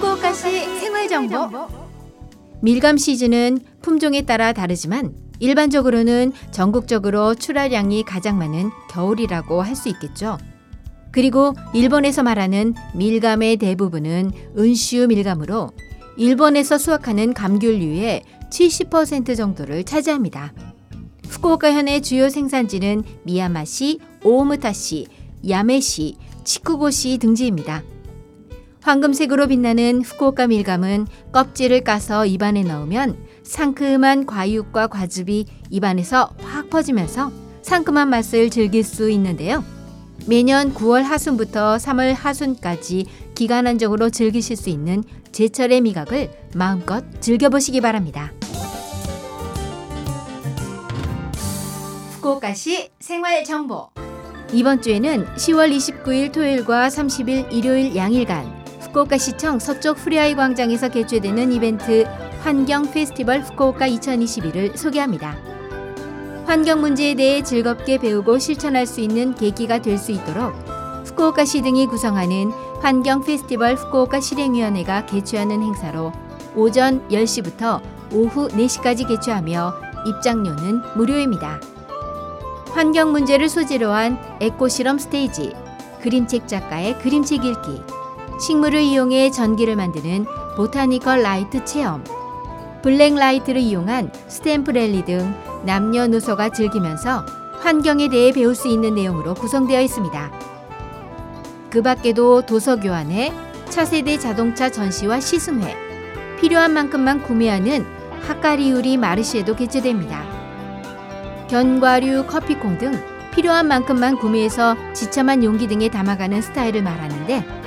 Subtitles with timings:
[0.00, 1.50] 후쿠오카시 생활 정보
[2.62, 10.38] 밀감 시즌은 품종에 따라 다르지만 일반적으로는 전국적으로 출하량이 가장 많은 겨울이라고 할 수 있겠죠.
[11.12, 15.70] 그리고 일본에서 말하는 밀감의 대부분은 은슈 밀감으로
[16.16, 20.54] 일본에서 수확하는 감귤류의 70% 정도를 차지합니다.
[21.28, 25.06] 후쿠오카 현의 주요 생산지는 미야마시, 오오무타시,
[25.46, 27.82] 야메시, 치쿠고시 등지입니다.
[28.82, 37.30] 황금색으로 빛나는 후쿠오카 밀감은 껍질을 까서 입안에 넣으면 상큼한 과육과 과즙이 입안에서 확 퍼지면서
[37.62, 39.62] 상큼한 맛을 즐길 수 있는데요.
[40.26, 48.32] 매년 9월 하순부터 3월 하순까지 기간 한정으로 즐기실 수 있는 제철의 미각을 마음껏 즐겨보시기 바랍니다.
[52.12, 53.88] 후쿠오카시 생활 정보
[54.52, 58.59] 이번 주에는 10월 29일 토요일과 30일 일요일 양일간
[58.90, 62.04] 후쿠오카시청 서쪽 후리아이 광장에서 개최되는 이벤트
[62.42, 65.36] 환경 페스티벌 후쿠오카 2021을 소개합니다.
[66.46, 70.52] 환경 문제에 대해 즐겁게 배우고 실천할 수 있는 계기가 될 수 있도록
[71.06, 76.12] 후쿠오카시 등이 구성하는 환경 페스티벌 후쿠오카 실행위원회가 개최하는 행사로
[76.56, 77.80] 오전 10시부터
[78.12, 79.72] 오후 4시까지 개최하며
[80.06, 81.60] 입장료는 무료입니다.
[82.72, 85.52] 환경 문제를 소재로 한 에코 실험 스테이지,
[86.02, 87.82] 그림책 작가의 그림책 읽기,
[88.40, 90.24] 식물을 이용해 전기를 만드는
[90.56, 92.02] botanical light 체험,
[92.82, 95.34] black light를 이용한 stamp rally 등
[95.66, 97.24] 남녀노소가 즐기면서
[97.60, 100.30] 환경에 대해 배울 수 있는 내용으로 구성되어 있습니다.
[101.68, 103.30] 그 밖에도 도서 교환회,
[103.68, 105.76] 차세대 자동차 전시와 시승회,
[106.40, 107.84] 필요한 만큼만 구매하는
[108.22, 110.24] 하카리우리 마르시에도 개최됩니다.
[111.48, 112.92] 견과류, 커피콩 등
[113.34, 117.59] 필요한 만큼만 구매해서 지참한 용기 등에 담아가는 스타일을 말하는데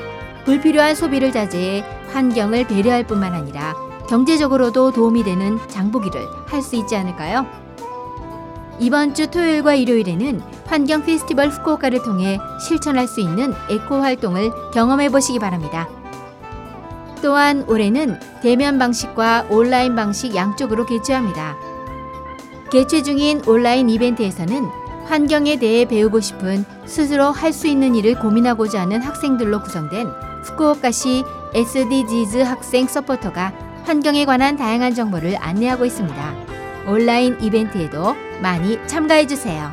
[0.45, 3.75] 불필요한 소비를 자제해 환경을 배려할 뿐만 아니라
[4.09, 7.45] 경제적으로도 도움이 되는 장보기를 할 수 있지 않을까요?
[8.79, 12.37] 이번 주 토요일과 일요일에는 환경 페스티벌 후쿠오카를 통해
[12.67, 15.87] 실천할 수 있는 에코 활동을 경험해 보시기 바랍니다.
[17.21, 21.55] 또한 올해는 대면 방식과 온라인 방식 양쪽으로 개최합니다.
[22.69, 24.65] 개최 중인 온라인 이벤트에서는
[25.05, 30.07] 환경에 대해 배우고 싶은 스스로 할 수 있는 일을 고민하고자 하는 학생들로 구성된
[30.43, 31.23] 후쿠오카시
[31.53, 36.33] SDGs 학생 서포터가 환경에 관한 다양한 정보를 안내하고 있습니다.
[36.87, 39.71] 온라인 이벤트에도 많이 참가해 주세요.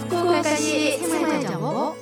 [0.00, 1.94] 후쿠오카시 생활 정보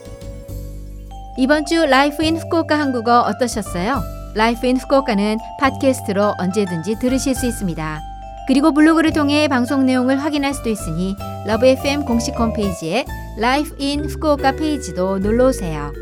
[1.38, 4.00] 이번 주 Life in Fukuoka 한국어 어떠셨어요?
[4.34, 8.00] Life in Fukuoka는 팟캐스트로 언제든지 들으실 수 있습니다.
[8.46, 13.04] 그리고 블로그를 통해 방송 내용을 확인할 수도 있으니 Love FM 공식 홈페이지에
[13.38, 15.92] Life in Fukuoka 페이지도 놀러 오세요.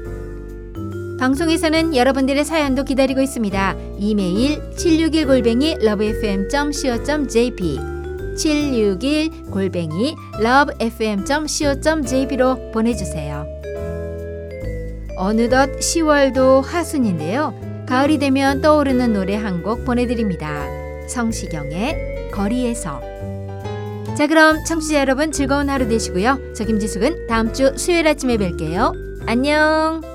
[1.19, 3.77] 방송에서는 여러분들의 사연도 기다리고 있습니다.
[3.99, 7.81] 이메일 761 골뱅이 lovefm.co.jp
[8.37, 13.47] 761 골뱅이 lovefm.co.jp로 보내주세요.
[15.17, 17.55] 어느덧 10월도 하순인데요.
[17.87, 20.67] 가을이 되면 떠오르는 노래 한 곡 보내드립니다.
[21.09, 23.01] 성시경의 거리에서.
[24.17, 26.39] 자 그럼 청취자 여러분 즐거운 하루 되시고요.
[26.55, 28.93] 저 김지숙은 다음 주 수요일 아침에 뵐게요.
[29.27, 30.14] 안녕.